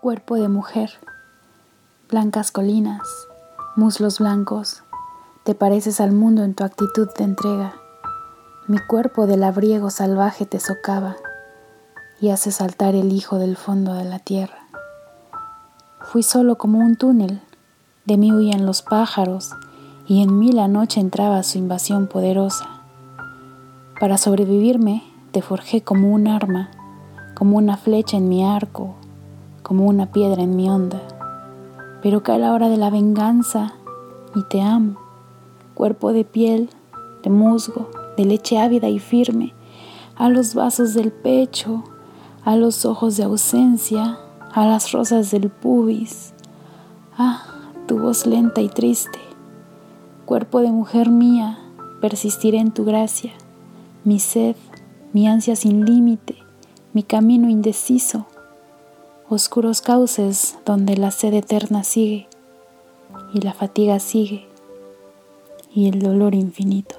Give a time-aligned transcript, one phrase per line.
[0.00, 0.92] Cuerpo de mujer,
[2.08, 3.02] blancas colinas,
[3.74, 4.84] muslos blancos,
[5.42, 7.74] te pareces al mundo en tu actitud de entrega.
[8.68, 11.16] Mi cuerpo de labriego salvaje te socava
[12.20, 14.68] y hace saltar el hijo del fondo de la tierra.
[16.00, 17.42] Fui solo como un túnel,
[18.04, 19.50] de mí huían los pájaros
[20.06, 22.68] y en mí la noche entraba su invasión poderosa.
[23.98, 25.02] Para sobrevivirme
[25.32, 26.70] te forjé como un arma,
[27.34, 28.94] como una flecha en mi arco,
[29.68, 31.02] como una piedra en mi onda.
[32.02, 33.74] Pero cae la hora de la venganza
[34.34, 34.98] y te amo,
[35.74, 36.70] cuerpo de piel,
[37.22, 39.52] de musgo, de leche ávida y firme,
[40.16, 41.84] a los vasos del pecho,
[42.44, 44.18] a los ojos de ausencia,
[44.54, 46.32] a las rosas del pubis.
[47.18, 47.42] Ah,
[47.86, 49.18] tu voz lenta y triste,
[50.24, 51.58] cuerpo de mujer mía,
[52.00, 53.32] persistiré en tu gracia,
[54.04, 54.56] mi sed,
[55.12, 56.36] mi ansia sin límite,
[56.94, 58.26] mi camino indeciso
[59.28, 62.28] oscuros cauces donde la sed eterna sigue
[63.34, 64.46] y la fatiga sigue
[65.74, 66.97] y el dolor infinito.